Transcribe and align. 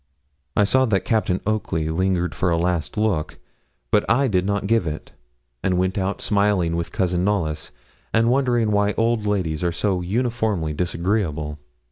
I 0.55 0.63
saw 0.63 0.85
that 0.85 1.05
Captain 1.05 1.41
Oakley 1.45 1.91
lingered 1.91 2.33
for 2.33 2.49
a 2.49 2.57
last 2.57 2.97
look, 2.97 3.37
but 3.91 4.03
I 4.09 4.27
did 4.27 4.47
not 4.47 4.65
give 4.65 4.87
it, 4.87 5.11
and 5.61 5.77
went 5.77 5.95
out 5.95 6.21
smiling 6.21 6.75
with 6.75 6.91
Cousin 6.91 7.23
Knollys, 7.23 7.69
and 8.11 8.31
wondering 8.31 8.71
why 8.71 8.95
old 8.97 9.27
ladies 9.27 9.63
are 9.63 9.71
so 9.71 10.01
uniformly 10.01 10.73
disagreeable. 10.73 11.59